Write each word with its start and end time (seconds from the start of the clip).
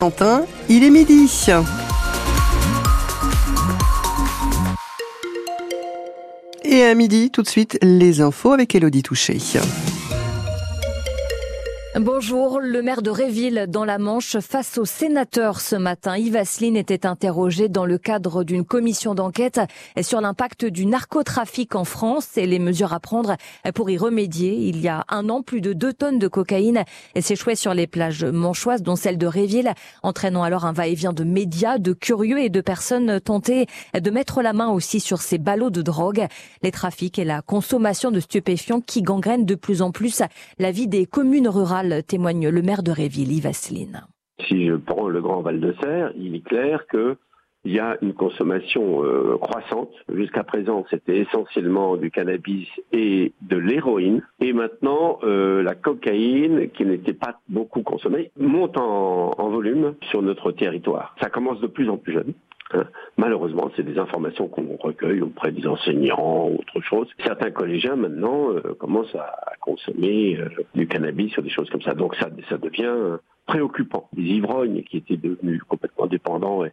Quentin, 0.00 0.44
il 0.68 0.84
est 0.84 0.90
midi. 0.90 1.28
Et 6.64 6.84
à 6.84 6.94
midi, 6.94 7.32
tout 7.32 7.42
de 7.42 7.48
suite, 7.48 7.80
les 7.82 8.20
infos 8.20 8.52
avec 8.52 8.76
Elodie 8.76 9.02
Touché. 9.02 9.38
Bonjour, 11.96 12.60
le 12.60 12.82
maire 12.82 13.00
de 13.00 13.08
Réville 13.08 13.64
dans 13.66 13.86
la 13.86 13.96
Manche 13.96 14.38
face 14.40 14.76
au 14.76 14.84
sénateur 14.84 15.58
ce 15.58 15.74
matin. 15.74 16.18
Yves 16.18 16.36
Asselineau 16.36 16.78
était 16.78 17.06
interrogé 17.06 17.70
dans 17.70 17.86
le 17.86 17.96
cadre 17.96 18.44
d'une 18.44 18.64
commission 18.64 19.14
d'enquête 19.14 19.58
sur 20.02 20.20
l'impact 20.20 20.66
du 20.66 20.84
narcotrafic 20.84 21.74
en 21.74 21.84
France 21.84 22.36
et 22.36 22.46
les 22.46 22.58
mesures 22.58 22.92
à 22.92 23.00
prendre 23.00 23.36
pour 23.74 23.88
y 23.88 23.96
remédier. 23.96 24.54
Il 24.54 24.82
y 24.82 24.88
a 24.88 25.06
un 25.08 25.30
an, 25.30 25.42
plus 25.42 25.62
de 25.62 25.72
deux 25.72 25.94
tonnes 25.94 26.18
de 26.18 26.28
cocaïne 26.28 26.84
s'échouaient 27.18 27.56
sur 27.56 27.72
les 27.72 27.86
plages 27.86 28.22
manchoises, 28.22 28.82
dont 28.82 28.96
celle 28.96 29.16
de 29.16 29.26
Réville, 29.26 29.72
entraînant 30.02 30.42
alors 30.42 30.66
un 30.66 30.72
va-et-vient 30.72 31.14
de 31.14 31.24
médias, 31.24 31.78
de 31.78 31.94
curieux 31.94 32.38
et 32.38 32.50
de 32.50 32.60
personnes 32.60 33.18
tentées 33.18 33.66
de 33.98 34.10
mettre 34.10 34.42
la 34.42 34.52
main 34.52 34.68
aussi 34.68 35.00
sur 35.00 35.22
ces 35.22 35.38
ballots 35.38 35.70
de 35.70 35.80
drogue. 35.80 36.26
Les 36.62 36.70
trafics 36.70 37.18
et 37.18 37.24
la 37.24 37.40
consommation 37.40 38.10
de 38.10 38.20
stupéfiants 38.20 38.82
qui 38.82 39.00
gangrènent 39.00 39.46
de 39.46 39.54
plus 39.54 39.80
en 39.80 39.90
plus 39.90 40.22
la 40.58 40.70
vie 40.70 40.86
des 40.86 41.06
communes 41.06 41.48
rurales 41.48 41.77
témoigne 42.06 42.48
le 42.48 42.62
maire 42.62 42.82
de 42.82 42.90
Réville, 42.90 43.32
Yves 43.32 43.46
Asselineau. 43.46 44.06
Si 44.46 44.66
je 44.66 44.74
prends 44.74 45.08
le 45.08 45.20
Grand 45.20 45.42
Val 45.42 45.60
de 45.60 45.74
Serre, 45.80 46.12
il 46.16 46.34
est 46.34 46.44
clair 46.44 46.86
que 46.86 47.16
il 47.64 47.72
y 47.72 47.80
a 47.80 47.98
une 48.02 48.14
consommation 48.14 49.04
euh, 49.04 49.36
croissante. 49.36 49.90
Jusqu'à 50.14 50.44
présent, 50.44 50.84
c'était 50.90 51.18
essentiellement 51.18 51.96
du 51.96 52.10
cannabis 52.10 52.68
et 52.92 53.32
de 53.42 53.56
l'héroïne. 53.56 54.22
Et 54.40 54.52
maintenant, 54.52 55.18
euh, 55.24 55.62
la 55.62 55.74
cocaïne, 55.74 56.70
qui 56.70 56.84
n'était 56.84 57.12
pas 57.12 57.40
beaucoup 57.48 57.82
consommée, 57.82 58.30
monte 58.38 58.78
en, 58.78 59.32
en, 59.36 59.48
volume 59.50 59.94
sur 60.10 60.22
notre 60.22 60.52
territoire. 60.52 61.16
Ça 61.20 61.30
commence 61.30 61.60
de 61.60 61.66
plus 61.66 61.90
en 61.90 61.96
plus 61.96 62.12
jeune. 62.14 62.32
Malheureusement, 63.16 63.70
c'est 63.74 63.82
des 63.82 63.98
informations 63.98 64.48
qu'on 64.48 64.76
recueille 64.76 65.22
auprès 65.22 65.52
des 65.52 65.66
enseignants 65.66 66.48
ou 66.48 66.58
autre 66.58 66.80
chose. 66.82 67.08
Certains 67.24 67.50
collégiens 67.50 67.96
maintenant 67.96 68.52
euh, 68.52 68.74
commencent 68.78 69.14
à, 69.14 69.52
consommer 69.60 70.38
euh, 70.38 70.48
du 70.74 70.86
cannabis 70.86 71.36
ou 71.36 71.42
des 71.42 71.50
choses 71.50 71.68
comme 71.70 71.82
ça. 71.82 71.94
Donc 71.94 72.14
ça, 72.16 72.28
devient 72.28 73.18
préoccupant. 73.48 74.08
Des 74.12 74.22
ivrognes 74.22 74.82
qui 74.84 74.98
étaient 74.98 75.16
devenus 75.16 75.62
complètement 75.66 76.06
dépendants 76.06 76.64
et, 76.64 76.72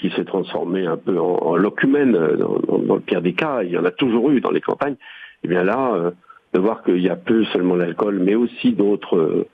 qui 0.00 0.10
s'est 0.10 0.24
transformé 0.24 0.86
un 0.86 0.96
peu 0.96 1.20
en, 1.20 1.36
en 1.36 1.56
locumène 1.56 2.16
euh, 2.16 2.36
dans, 2.36 2.94
le 2.94 3.00
pire 3.00 3.20
des 3.20 3.34
cas, 3.34 3.62
il 3.62 3.70
y 3.72 3.76
en 3.76 3.84
a 3.84 3.90
toujours 3.90 4.30
eu 4.30 4.40
dans 4.40 4.50
les 4.50 4.62
campagnes, 4.62 4.94
et 4.94 4.96
eh 5.44 5.48
bien 5.48 5.62
là, 5.62 5.92
euh, 5.94 6.10
de 6.54 6.60
voir 6.60 6.82
qu'il 6.82 7.00
y 7.00 7.10
a 7.10 7.16
peu 7.16 7.44
seulement 7.46 7.74
l'alcool, 7.74 8.18
mais 8.18 8.34
aussi 8.34 8.72
d'autres 8.72 9.18
euh, 9.18 9.46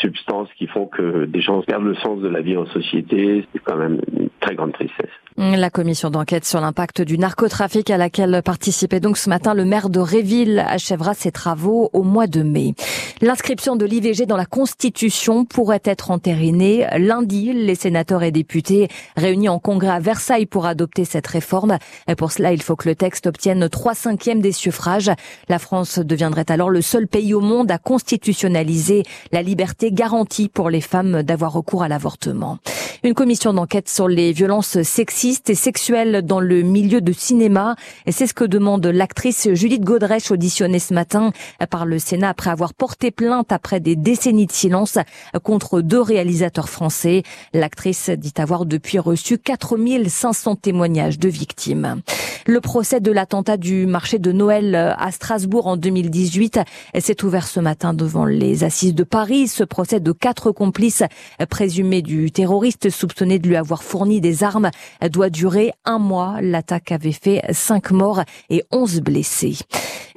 substances 0.00 0.48
qui 0.56 0.68
font 0.68 0.86
que 0.86 1.26
des 1.26 1.42
gens 1.42 1.60
perdent 1.62 1.84
le 1.84 1.96
sens 1.96 2.20
de 2.20 2.28
la 2.28 2.40
vie 2.40 2.56
en 2.56 2.64
société, 2.66 3.44
c'est 3.52 3.58
quand 3.58 3.76
même 3.76 4.00
une 4.16 4.30
très 4.40 4.54
grande 4.54 4.72
tristesse. 4.72 5.10
La 5.36 5.68
commission 5.68 6.10
d'enquête 6.10 6.44
sur 6.44 6.60
l'impact 6.60 7.02
du 7.02 7.18
narcotrafic 7.18 7.90
à 7.90 7.96
laquelle 7.96 8.40
participait 8.44 9.00
donc 9.00 9.18
ce 9.18 9.28
matin 9.28 9.52
le 9.52 9.64
maire 9.64 9.90
de 9.90 9.98
Réville 9.98 10.64
achèvera 10.64 11.12
ses 11.12 11.32
travaux 11.32 11.90
au 11.92 12.04
mois 12.04 12.28
de 12.28 12.42
mai. 12.42 12.74
L'inscription 13.20 13.74
de 13.74 13.84
l'IVG 13.84 14.26
dans 14.26 14.36
la 14.36 14.46
Constitution 14.46 15.44
pourrait 15.44 15.82
être 15.82 16.12
entérinée 16.12 16.86
lundi. 16.98 17.52
Les 17.52 17.74
sénateurs 17.74 18.22
et 18.22 18.30
députés 18.30 18.86
réunis 19.16 19.48
en 19.48 19.58
congrès 19.58 19.88
à 19.88 19.98
Versailles 19.98 20.46
pour 20.46 20.66
adopter 20.66 21.04
cette 21.04 21.26
réforme. 21.26 21.78
Et 22.06 22.14
pour 22.14 22.30
cela, 22.30 22.52
il 22.52 22.62
faut 22.62 22.76
que 22.76 22.88
le 22.88 22.94
texte 22.94 23.26
obtienne 23.26 23.68
trois 23.68 23.94
cinquièmes 23.94 24.40
des 24.40 24.52
suffrages. 24.52 25.10
La 25.48 25.58
France 25.58 25.98
deviendrait 25.98 26.48
alors 26.48 26.70
le 26.70 26.80
seul 26.80 27.08
pays 27.08 27.34
au 27.34 27.40
monde 27.40 27.72
à 27.72 27.78
constitutionnaliser 27.78 29.02
la 29.32 29.42
liberté 29.42 29.90
garantie 29.90 30.48
pour 30.48 30.70
les 30.70 30.80
femmes 30.80 31.24
d'avoir 31.24 31.52
recours 31.52 31.82
à 31.82 31.88
l'avortement. 31.88 32.58
Une 33.02 33.14
commission 33.14 33.52
d'enquête 33.52 33.88
sur 33.88 34.08
les 34.08 34.32
violences 34.32 34.80
sexistes 34.82 35.23
et 35.24 35.54
sexuelles 35.54 36.20
dans 36.22 36.40
le 36.40 36.60
milieu 36.60 37.00
de 37.00 37.12
cinéma. 37.12 37.76
Et 38.04 38.12
c'est 38.12 38.26
ce 38.26 38.34
que 38.34 38.44
demande 38.44 38.84
l'actrice 38.86 39.48
Judith 39.54 39.82
Godrèche 39.82 40.30
auditionnée 40.30 40.78
ce 40.78 40.92
matin 40.92 41.32
par 41.70 41.86
le 41.86 41.98
Sénat 41.98 42.28
après 42.28 42.50
avoir 42.50 42.74
porté 42.74 43.10
plainte 43.10 43.50
après 43.50 43.80
des 43.80 43.96
décennies 43.96 44.44
de 44.44 44.52
silence 44.52 44.98
contre 45.42 45.80
deux 45.80 46.00
réalisateurs 46.00 46.68
français. 46.68 47.22
L'actrice 47.54 48.10
dit 48.10 48.34
avoir 48.36 48.66
depuis 48.66 48.98
reçu 48.98 49.38
4500 49.38 50.56
témoignages 50.56 51.18
de 51.18 51.30
victimes. 51.30 52.02
Le 52.46 52.60
procès 52.60 53.00
de 53.00 53.10
l'attentat 53.10 53.56
du 53.56 53.86
marché 53.86 54.18
de 54.18 54.30
Noël 54.30 54.74
à 54.74 55.10
Strasbourg 55.10 55.66
en 55.66 55.78
2018 55.78 56.60
s'est 56.98 57.24
ouvert 57.24 57.48
ce 57.48 57.60
matin 57.60 57.94
devant 57.94 58.26
les 58.26 58.62
assises 58.64 58.94
de 58.94 59.04
Paris. 59.04 59.48
Ce 59.48 59.64
procès 59.64 60.00
de 60.00 60.12
quatre 60.12 60.50
complices 60.50 61.02
présumés 61.48 62.02
du 62.02 62.30
terroriste 62.30 62.90
soupçonné 62.90 63.38
de 63.38 63.48
lui 63.48 63.56
avoir 63.56 63.82
fourni 63.82 64.20
des 64.20 64.44
armes 64.44 64.70
doit 65.14 65.30
durer 65.30 65.72
un 65.84 65.98
mois. 65.98 66.38
L'attaque 66.40 66.90
avait 66.90 67.12
fait 67.12 67.42
cinq 67.52 67.92
morts 67.92 68.22
et 68.50 68.64
onze 68.72 69.00
blessés. 69.00 69.58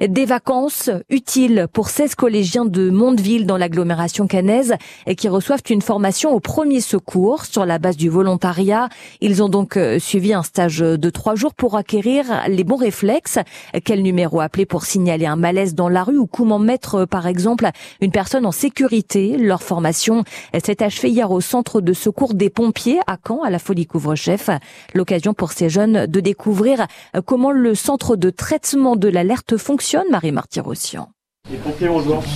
Des 0.00 0.26
vacances 0.26 0.90
utiles 1.08 1.66
pour 1.72 1.88
16 1.88 2.14
collégiens 2.14 2.64
de 2.64 2.88
Mondeville 2.90 3.46
dans 3.46 3.56
l'agglomération 3.56 4.28
cannaise 4.28 4.74
et 5.06 5.16
qui 5.16 5.28
reçoivent 5.28 5.62
une 5.70 5.82
formation 5.82 6.30
au 6.30 6.38
premier 6.38 6.80
secours 6.80 7.44
sur 7.44 7.66
la 7.66 7.78
base 7.78 7.96
du 7.96 8.08
volontariat. 8.08 8.88
Ils 9.20 9.42
ont 9.42 9.48
donc 9.48 9.78
suivi 9.98 10.32
un 10.32 10.44
stage 10.44 10.78
de 10.78 11.10
trois 11.10 11.34
jours 11.34 11.54
pour 11.54 11.76
acquérir 11.76 12.26
les 12.48 12.62
bons 12.62 12.76
réflexes. 12.76 13.38
Quel 13.84 14.02
numéro 14.02 14.40
appeler 14.40 14.66
pour 14.66 14.84
signaler 14.84 15.26
un 15.26 15.34
malaise 15.36 15.74
dans 15.74 15.88
la 15.88 16.04
rue 16.04 16.18
ou 16.18 16.26
comment 16.26 16.60
mettre, 16.60 17.04
par 17.04 17.26
exemple, 17.26 17.68
une 18.00 18.12
personne 18.12 18.46
en 18.46 18.52
sécurité? 18.52 19.36
Leur 19.36 19.62
formation 19.62 20.22
s'est 20.64 20.82
achevée 20.82 21.10
hier 21.10 21.30
au 21.30 21.40
centre 21.40 21.80
de 21.80 21.92
secours 21.92 22.34
des 22.34 22.50
pompiers 22.50 23.00
à 23.08 23.16
Caen, 23.26 23.42
à 23.42 23.50
la 23.50 23.58
Folie 23.58 23.86
Couvre-Chef. 23.86 24.48
L'occasion 24.94 25.34
pour 25.34 25.52
ces 25.52 25.68
jeunes 25.68 26.06
de 26.06 26.20
découvrir 26.20 26.86
comment 27.26 27.52
le 27.52 27.74
centre 27.74 28.16
de 28.16 28.30
traitement 28.30 28.96
de 28.96 29.08
l'alerte 29.08 29.56
fonctionne 29.56 30.10
Marie 30.10 30.32
Martyrossian. 30.32 31.10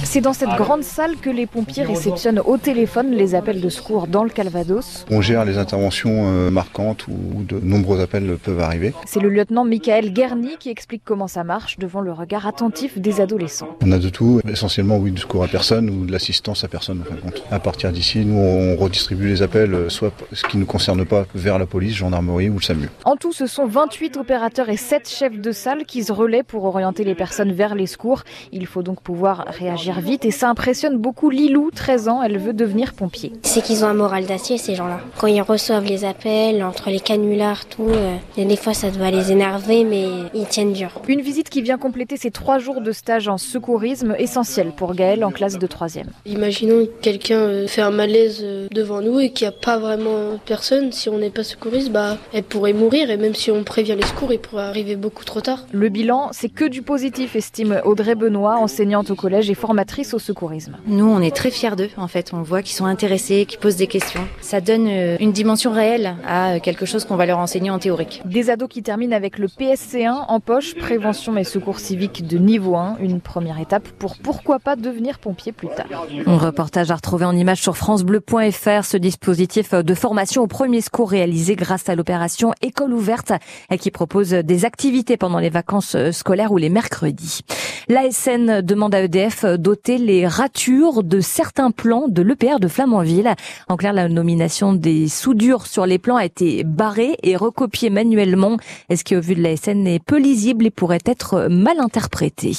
C'est 0.05 0.21
dans 0.21 0.33
cette 0.33 0.56
grande 0.56 0.83
salle 0.83 1.17
que 1.17 1.28
les 1.28 1.47
pompiers 1.47 1.83
réceptionnent 1.83 2.41
au 2.41 2.56
téléphone 2.56 3.11
les 3.11 3.34
appels 3.34 3.61
de 3.61 3.69
secours 3.69 4.06
dans 4.06 4.25
le 4.25 4.31
Calvados. 4.31 5.05
On 5.11 5.21
gère 5.21 5.45
les 5.45 5.59
interventions 5.59 6.28
euh, 6.28 6.50
marquantes 6.50 7.06
où 7.09 7.43
de 7.43 7.61
nombreux 7.61 8.00
appels 8.00 8.39
peuvent 8.43 8.61
arriver. 8.61 8.95
C'est 9.05 9.21
le 9.21 9.28
lieutenant 9.28 9.65
Michael 9.65 10.12
Guerny 10.12 10.56
qui 10.59 10.71
explique 10.71 11.03
comment 11.05 11.28
ça 11.28 11.45
marche 11.45 11.78
devant 11.78 12.00
le 12.00 12.12
regard 12.12 12.47
attentif 12.47 12.99
des 12.99 13.21
adolescents. 13.21 13.77
On 13.83 13.93
a 13.93 13.99
de 13.99 14.09
tout, 14.09 14.41
essentiellement 14.49 14.97
oui, 14.97 15.11
du 15.11 15.21
secours 15.21 15.44
à 15.44 15.49
personne 15.49 15.91
ou 15.91 16.06
de 16.06 16.12
l'assistance 16.12 16.65
à 16.65 16.69
personne 16.69 17.03
en 17.03 17.05
fin 17.05 17.17
de 17.17 17.21
compte. 17.21 17.43
À 17.50 17.59
partir 17.59 17.93
d'ici, 17.93 18.25
nous 18.25 18.39
on 18.39 18.77
redistribue 18.77 19.29
les 19.29 19.43
appels, 19.43 19.75
euh, 19.75 19.89
soit 19.91 20.12
ce 20.33 20.44
qui 20.44 20.56
ne 20.56 20.62
nous 20.62 20.67
concerne 20.67 21.05
pas, 21.05 21.27
vers 21.34 21.59
la 21.59 21.67
police, 21.67 21.94
gendarmerie 21.94 22.49
ou 22.49 22.55
le 22.55 22.62
SAMU. 22.62 22.89
En 23.05 23.17
tout, 23.17 23.33
ce 23.33 23.47
sont 23.47 23.67
28 23.67 24.17
opérateurs 24.17 24.71
et 24.71 24.77
7 24.79 25.09
chefs 25.09 25.39
de 25.39 25.53
salle 25.53 25.84
qui 25.84 26.03
se 26.03 26.12
relaient 26.12 26.43
pour 26.43 26.65
orienter 26.65 27.05
les 27.05 27.15
personnes 27.15 27.53
vers 27.53 27.75
les 27.75 27.87
secours. 27.87 28.23
Il 28.53 28.67
faut 28.67 28.83
donc 28.83 29.02
pouvoir 29.03 29.45
réagir 29.49 30.01
vite 30.01 30.25
et 30.25 30.31
ça 30.31 30.49
impressionne 30.49 30.97
beaucoup 30.97 31.31
Lilou, 31.31 31.71
13 31.75 32.09
ans, 32.09 32.23
elle 32.23 32.39
veut 32.39 32.53
devenir 32.53 32.95
pompier. 32.95 33.33
C'est 33.43 33.63
qu'ils 33.63 33.85
ont 33.85 33.89
un 33.89 33.95
moral 33.95 34.27
d'acier 34.27 34.59
ces 34.59 34.75
gens-là. 34.75 35.01
Quand 35.19 35.27
ils 35.27 35.43
reçoivent 35.43 35.85
les 35.85 36.05
appels, 36.05 36.63
entre 36.63 36.91
les 36.91 37.01
canulars, 37.01 37.67
tout, 37.67 37.89
euh, 37.89 38.17
des 38.37 38.57
fois 38.57 38.75
ça 38.75 38.91
doit 38.91 39.11
les 39.11 39.33
énerver 39.33 39.85
mais 39.85 40.07
ils 40.35 40.47
tiennent 40.47 40.73
dur. 40.73 40.91
Une 41.09 41.21
visite 41.21 41.51
qui 41.51 41.62
vient 41.62 41.79
compléter 41.79 42.17
ces 42.17 42.31
trois 42.31 42.59
jours 42.59 42.81
de 42.81 42.93
stage 42.93 43.29
en 43.29 43.39
secourisme 43.39 44.15
essentiel 44.19 44.73
pour 44.77 44.95
Gaël 44.95 45.25
en 45.25 45.31
classe 45.31 45.59
de 45.59 45.67
3e. 45.67 46.05
Imaginons 46.27 46.87
que 46.87 46.91
quelqu'un 47.03 47.67
fait 47.67 47.83
un 47.83 47.91
malaise 47.91 48.45
devant 48.71 49.01
nous 49.01 49.21
et 49.21 49.31
qu'il 49.31 49.47
n'y 49.47 49.55
a 49.55 49.59
pas 49.59 49.79
vraiment 49.79 50.39
personne, 50.47 50.93
si 50.93 51.09
on 51.09 51.19
n'est 51.19 51.31
pas 51.31 51.45
secouriste, 51.45 51.91
bah, 51.91 52.17
elle 52.33 52.45
pourrait 52.45 52.73
mourir 52.73 53.11
et 53.11 53.17
même 53.17 53.35
si 53.35 53.51
on 53.51 53.65
prévient 53.65 53.97
les 53.97 54.07
secours, 54.07 54.33
il 54.33 54.39
pourrait 54.39 54.65
arriver 54.65 54.97
beaucoup 54.97 55.25
trop 55.25 55.41
tard. 55.41 55.67
Le 55.73 55.89
bilan, 55.89 56.29
c'est 56.33 56.49
que 56.49 56.65
du 56.65 56.83
positif, 56.83 57.37
estime 57.37 57.81
Audrey 57.85 58.15
Benoît, 58.15 58.57
enseignante 58.57 58.92
au 59.01 59.15
collège 59.15 59.51
et 59.51 59.55
formatrice 59.55 60.15
au 60.15 60.19
secourisme. 60.19 60.77
Nous, 60.87 61.09
on 61.09 61.21
est 61.21 61.35
très 61.35 61.51
fiers 61.51 61.77
d'eux, 61.77 61.89
en 61.97 62.09
fait. 62.09 62.33
On 62.33 62.43
voit 62.43 62.63
qu'ils 62.63 62.77
sont 62.77 62.85
intéressés, 62.85 63.47
qu'ils 63.47 63.59
posent 63.59 63.77
des 63.77 63.87
questions. 63.87 64.27
Ça 64.41 64.61
donne 64.61 64.89
une 65.21 65.33
dimension 65.33 65.73
réelle 65.73 66.17
à 66.27 66.61
quelque 66.61 66.85
chose 66.85 67.05
qu'on 67.05 67.17
va 67.17 67.27
leur 67.27 67.39
enseigner 67.39 67.71
en 67.71 67.79
théorique. 67.79 68.23
Des 68.25 68.50
ados 68.50 68.69
qui 68.69 68.83
terminent 68.83 69.17
avec 69.17 69.39
le 69.39 69.47
PSC1 69.49 70.27
en 70.29 70.41
poche, 70.41 70.75
prévention 70.75 71.37
et 71.37 71.44
secours 71.44 71.79
civiques 71.79 72.27
de 72.27 72.39
niveau 72.39 72.77
1, 72.77 72.99
une 73.00 73.21
première 73.21 73.59
étape 73.59 73.89
pour 73.99 74.17
pourquoi 74.17 74.59
pas 74.59 74.77
devenir 74.77 75.19
pompier 75.19 75.53
plus 75.53 75.69
tard. 75.69 75.87
Un 76.27 76.38
reportage 76.38 76.91
à 76.91 76.97
retrouver 76.97 77.25
en 77.25 77.37
image 77.37 77.62
sur 77.62 77.77
francebleu.fr, 77.77 78.85
ce 78.85 78.97
dispositif 78.97 79.75
de 79.75 79.95
formation 79.95 80.43
au 80.43 80.47
premier 80.47 80.81
secours 80.81 81.11
réalisé 81.11 81.56
grâce 81.56 81.88
à 81.88 81.95
l'opération 81.95 82.53
École 82.61 82.93
ouverte 82.93 83.33
et 83.71 83.79
qui 83.79 83.91
propose 83.91 84.31
des 84.31 84.65
activités 84.65 85.17
pendant 85.17 85.38
les 85.38 85.50
vacances 85.50 85.97
scolaires 86.11 86.53
ou 86.53 86.56
les 86.56 86.69
mercredis. 86.69 87.41
L'ASN 87.88 88.61
demande 88.61 88.81
demande 88.82 88.94
à 88.96 89.02
EDF 89.02 89.44
d'ôter 89.44 89.96
les 89.96 90.26
ratures 90.26 91.05
de 91.05 91.20
certains 91.20 91.70
plans 91.70 92.08
de 92.08 92.20
l'EPR 92.20 92.58
de 92.58 92.67
Flamanville. 92.67 93.32
En 93.69 93.76
clair, 93.76 93.93
la 93.93 94.08
nomination 94.08 94.73
des 94.73 95.06
soudures 95.06 95.69
sur 95.69 95.87
les 95.87 96.00
plans 96.00 96.17
a 96.17 96.25
été 96.25 96.64
barrée 96.64 97.17
et 97.23 97.37
recopiée 97.37 97.90
manuellement, 97.90 98.56
ce 98.93 99.05
qui, 99.05 99.14
au 99.14 99.20
vu 99.20 99.37
de 99.37 99.43
la 99.43 99.56
SN, 99.56 99.87
est 99.87 100.02
peu 100.05 100.19
lisible 100.19 100.67
et 100.67 100.70
pourrait 100.70 100.99
être 101.06 101.46
mal 101.49 101.79
interprété? 101.79 102.56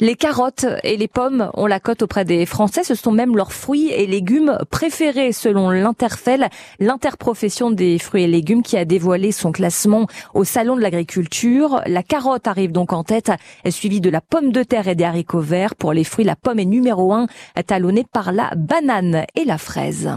Les 0.00 0.16
carottes 0.16 0.66
et 0.82 0.98
les 0.98 1.08
pommes 1.08 1.50
ont 1.54 1.66
la 1.66 1.80
cote 1.80 2.02
auprès 2.02 2.26
des 2.26 2.44
Français. 2.44 2.82
Ce 2.82 2.96
sont 2.96 3.12
même 3.12 3.34
leurs 3.34 3.52
fruits 3.52 3.90
et 3.90 4.06
légumes 4.06 4.58
préférés 4.68 5.32
selon 5.32 5.70
l'Interfel, 5.70 6.48
l'interprofession 6.78 7.70
des 7.70 7.98
fruits 7.98 8.24
et 8.24 8.26
légumes 8.26 8.62
qui 8.62 8.76
a 8.76 8.84
dévoilé 8.84 9.32
son 9.32 9.52
classement 9.52 10.08
au 10.34 10.44
Salon 10.44 10.76
de 10.76 10.82
l'agriculture. 10.82 11.80
La 11.86 12.02
carotte 12.02 12.48
arrive 12.48 12.72
donc 12.72 12.92
en 12.92 13.04
tête, 13.04 13.30
suivie 13.70 14.00
de 14.02 14.10
la 14.10 14.20
pomme 14.20 14.52
de 14.52 14.62
terre 14.62 14.88
et 14.88 14.94
des 14.96 15.04
haricots 15.04 15.38
verts. 15.40 15.53
Pour 15.78 15.92
les 15.92 16.04
fruits, 16.04 16.24
la 16.24 16.36
pomme 16.36 16.58
est 16.58 16.64
numéro 16.64 17.12
un, 17.12 17.26
talonnée 17.66 18.04
par 18.12 18.32
la 18.32 18.50
banane 18.56 19.24
et 19.34 19.44
la 19.44 19.58
fraise. 19.58 20.10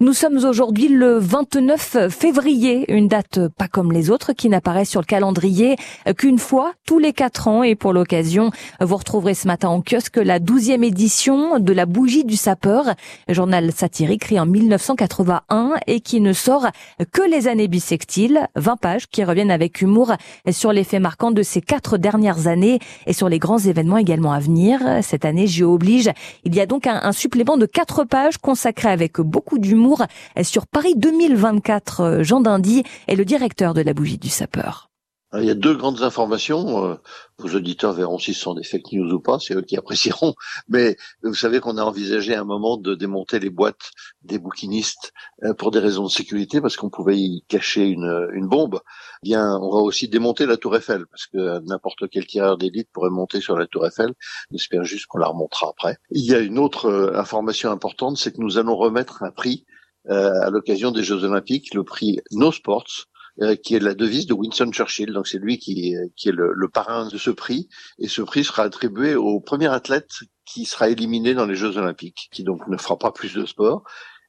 Nous 0.00 0.12
sommes 0.12 0.38
aujourd'hui 0.44 0.88
le 0.88 1.18
29 1.18 2.08
février, 2.10 2.92
une 2.92 3.06
date 3.06 3.46
pas 3.56 3.68
comme 3.68 3.92
les 3.92 4.10
autres 4.10 4.32
qui 4.32 4.48
n'apparaît 4.48 4.84
sur 4.84 5.00
le 5.00 5.06
calendrier 5.06 5.76
qu'une 6.18 6.38
fois 6.38 6.72
tous 6.84 6.98
les 6.98 7.12
quatre 7.12 7.46
ans. 7.46 7.62
Et 7.62 7.76
pour 7.76 7.92
l'occasion, 7.92 8.50
vous 8.80 8.96
retrouverez 8.96 9.34
ce 9.34 9.46
matin 9.46 9.68
en 9.68 9.80
kiosque 9.80 10.16
la 10.16 10.40
douzième 10.40 10.82
édition 10.82 11.60
de 11.60 11.72
la 11.72 11.86
bougie 11.86 12.24
du 12.24 12.36
sapeur, 12.36 12.94
journal 13.28 13.72
satirique 13.72 14.22
créé 14.22 14.40
en 14.40 14.46
1981 14.46 15.74
et 15.86 16.00
qui 16.00 16.20
ne 16.20 16.32
sort 16.32 16.66
que 17.12 17.22
les 17.22 17.46
années 17.46 17.68
bissextiles, 17.68 18.48
20 18.56 18.76
pages 18.76 19.06
qui 19.06 19.22
reviennent 19.22 19.52
avec 19.52 19.80
humour 19.80 20.12
sur 20.50 20.72
les 20.72 20.84
faits 20.84 21.00
marquants 21.00 21.30
de 21.30 21.42
ces 21.42 21.60
quatre 21.60 21.98
dernières 21.98 22.48
années 22.48 22.80
et 23.06 23.12
sur 23.12 23.28
les 23.28 23.38
grands 23.38 23.58
événements 23.58 23.98
également 23.98 24.32
à 24.32 24.40
venir. 24.40 24.63
Cette 25.02 25.24
année, 25.24 25.46
j'y 25.46 25.62
oblige. 25.62 26.10
Il 26.44 26.54
y 26.54 26.60
a 26.60 26.66
donc 26.66 26.86
un, 26.86 27.12
supplément 27.12 27.56
de 27.56 27.66
quatre 27.66 28.04
pages 28.04 28.38
consacré 28.38 28.88
avec 28.88 29.20
beaucoup 29.20 29.58
d'humour 29.58 30.04
sur 30.42 30.66
Paris 30.66 30.94
2024. 30.96 32.20
Jean 32.22 32.40
Dindy 32.40 32.82
est 33.08 33.16
le 33.16 33.24
directeur 33.24 33.74
de 33.74 33.82
la 33.82 33.94
bougie 33.94 34.18
du 34.18 34.28
sapeur. 34.28 34.93
Il 35.36 35.44
y 35.44 35.50
a 35.50 35.54
deux 35.54 35.74
grandes 35.74 36.02
informations. 36.02 36.84
Euh, 36.84 36.94
vos 37.38 37.56
auditeurs 37.56 37.92
verront 37.92 38.18
si 38.18 38.34
ce 38.34 38.40
sont 38.40 38.54
des 38.54 38.62
fake 38.62 38.92
news 38.92 39.12
ou 39.12 39.20
pas, 39.20 39.38
c'est 39.40 39.54
eux 39.54 39.62
qui 39.62 39.76
apprécieront. 39.76 40.34
Mais 40.68 40.96
vous 41.22 41.34
savez 41.34 41.60
qu'on 41.60 41.76
a 41.78 41.82
envisagé 41.82 42.34
un 42.36 42.44
moment 42.44 42.76
de 42.76 42.94
démonter 42.94 43.40
les 43.40 43.50
boîtes 43.50 43.90
des 44.22 44.38
bouquinistes 44.38 45.12
euh, 45.42 45.52
pour 45.54 45.70
des 45.70 45.80
raisons 45.80 46.04
de 46.04 46.10
sécurité, 46.10 46.60
parce 46.60 46.76
qu'on 46.76 46.90
pouvait 46.90 47.18
y 47.18 47.44
cacher 47.48 47.86
une, 47.86 48.28
une 48.34 48.46
bombe. 48.46 48.80
Eh 49.22 49.28
bien, 49.28 49.58
on 49.60 49.70
va 49.70 49.78
aussi 49.78 50.08
démonter 50.08 50.46
la 50.46 50.56
Tour 50.56 50.76
Eiffel, 50.76 51.06
parce 51.06 51.26
que 51.26 51.58
n'importe 51.66 52.08
quel 52.10 52.26
tireur 52.26 52.56
d'élite 52.56 52.88
pourrait 52.92 53.10
monter 53.10 53.40
sur 53.40 53.56
la 53.56 53.66
Tour 53.66 53.86
Eiffel. 53.86 54.12
J'espère 54.52 54.84
juste 54.84 55.06
qu'on 55.06 55.18
la 55.18 55.28
remontera 55.28 55.68
après. 55.70 55.96
Il 56.10 56.24
y 56.24 56.34
a 56.34 56.38
une 56.38 56.58
autre 56.58 56.86
euh, 56.86 57.18
information 57.18 57.70
importante, 57.70 58.18
c'est 58.18 58.32
que 58.32 58.40
nous 58.40 58.58
allons 58.58 58.76
remettre 58.76 59.22
un 59.22 59.30
prix 59.30 59.64
à 60.06 60.50
l'occasion 60.50 60.90
des 60.90 61.02
Jeux 61.02 61.24
Olympiques, 61.24 61.72
le 61.72 61.82
prix 61.82 62.20
No 62.30 62.52
Sports, 62.52 63.06
euh, 63.06 63.13
qui 63.62 63.74
est 63.74 63.80
la 63.80 63.94
devise 63.94 64.26
de 64.26 64.34
Winston 64.34 64.70
Churchill. 64.70 65.12
Donc 65.12 65.26
c'est 65.26 65.38
lui 65.38 65.58
qui, 65.58 65.94
qui 66.16 66.28
est 66.28 66.32
le, 66.32 66.52
le, 66.54 66.68
parrain 66.68 67.08
de 67.08 67.18
ce 67.18 67.30
prix. 67.30 67.68
Et 67.98 68.08
ce 68.08 68.22
prix 68.22 68.44
sera 68.44 68.62
attribué 68.62 69.14
au 69.14 69.40
premier 69.40 69.68
athlète 69.68 70.10
qui 70.44 70.64
sera 70.64 70.88
éliminé 70.88 71.34
dans 71.34 71.46
les 71.46 71.56
Jeux 71.56 71.76
Olympiques, 71.76 72.28
qui 72.32 72.44
donc 72.44 72.66
ne 72.68 72.76
fera 72.76 72.98
pas 72.98 73.12
plus 73.12 73.34
de 73.34 73.46
sport. 73.46 73.84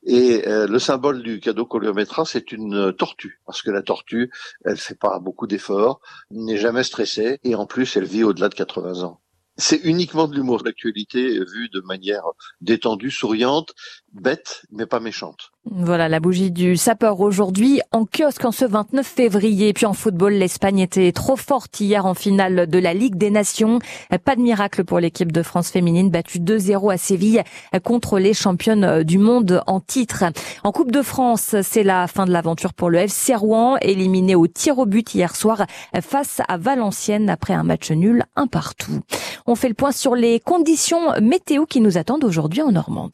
Et 0.06 0.48
euh, 0.48 0.68
le 0.68 0.78
symbole 0.78 1.24
du 1.24 1.40
cadeau 1.40 1.66
qu'on 1.66 1.80
lui 1.80 1.90
c'est 2.26 2.52
une 2.52 2.94
tortue, 2.94 3.42
parce 3.46 3.64
que 3.64 3.72
la 3.72 3.82
tortue, 3.82 4.32
elle 4.64 4.78
fait 4.78 4.98
pas 4.98 5.20
beaucoup 5.20 5.48
d'efforts, 5.48 6.00
n'est 6.30 6.58
jamais 6.58 6.84
stressée, 6.84 7.40
et 7.44 7.56
en 7.56 7.66
plus, 7.66 7.98
elle 7.98 8.06
vit 8.06 8.24
au-delà 8.24 8.50
de 8.50 8.54
80 8.54 9.02
ans. 9.04 9.22
C'est 9.58 9.78
uniquement 9.78 10.28
de 10.28 10.36
l'humour 10.36 10.62
d'actualité 10.64 11.40
vu 11.40 11.70
de 11.70 11.80
manière 11.80 12.24
détendue, 12.62 13.10
souriante, 13.10 13.74
bête, 14.16 14.64
mais 14.72 14.86
pas 14.86 15.00
méchante. 15.00 15.52
Voilà 15.72 16.08
la 16.08 16.20
bougie 16.20 16.52
du 16.52 16.78
sapeur 16.78 17.20
aujourd'hui 17.20 17.82
en 17.92 18.06
kiosque 18.06 18.46
en 18.46 18.52
ce 18.52 18.66
29 18.66 19.06
février. 19.06 19.74
Puis 19.74 19.86
en 19.86 19.94
football, 19.94 20.34
l'Espagne 20.34 20.80
était 20.80 21.12
trop 21.12 21.36
forte 21.36 21.80
hier 21.80 22.06
en 22.06 22.14
finale 22.14 22.68
de 22.68 22.80
la 22.80 22.94
Ligue 22.94 23.16
des 23.16 23.32
Nations. 23.32 23.80
Pas 24.24 24.36
de 24.36 24.42
miracle 24.42 24.84
pour 24.84 25.00
l'équipe 25.00 25.32
de 25.32 25.42
France 25.42 25.70
féminine 25.70 26.10
battue 26.10 26.40
2-0 26.40 26.94
à 26.94 26.98
Séville 26.98 27.44
contre 27.84 28.20
les 28.20 28.34
championnes 28.34 29.04
du 29.04 29.18
monde 29.18 29.64
en 29.68 29.80
titre. 29.80 30.24
En 30.64 30.72
Coupe 30.72 30.92
de 30.92 31.02
France, 31.02 31.56
c'est 31.64 31.84
la 31.84 32.08
fin 32.08 32.26
de 32.26 32.32
l'aventure 32.32 32.74
pour 32.74 32.90
le 32.90 33.00
FC 33.00 33.36
Rouen, 33.36 33.78
éliminé 33.82 34.36
au 34.36 34.48
tir 34.48 34.78
au 34.78 34.86
but 34.86 35.14
hier 35.16 35.36
soir 35.36 35.66
face 36.02 36.42
à 36.48 36.58
Valenciennes 36.58 37.30
après 37.30 37.54
un 37.54 37.64
match 37.64 37.92
nul 37.92 38.24
un 38.36 38.48
partout. 38.48 39.02
On 39.48 39.56
fait 39.56 39.70
le 39.70 39.74
point 39.74 39.92
sur 39.92 40.16
les 40.16 40.40
conditions 40.40 41.20
météo 41.22 41.66
qui 41.66 41.82
nous 41.82 41.98
attendent 41.98 42.24
aujourd'hui 42.24 42.62
en 42.62 42.72
Normandie. 42.72 43.14